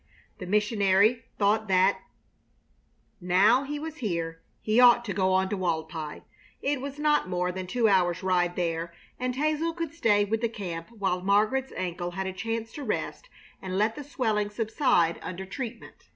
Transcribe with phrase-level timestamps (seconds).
[0.39, 1.99] The missionary thought that,
[3.21, 6.23] now he was here, he ought to go on to Walpi.
[6.59, 10.49] It was not more than two hours' ride there, and Hazel could stay with the
[10.49, 13.29] camp while Margaret's ankle had a chance to rest
[13.61, 16.09] and let the swelling subside under treatment.